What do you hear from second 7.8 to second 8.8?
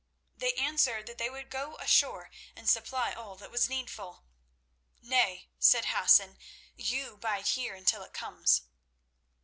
it comes."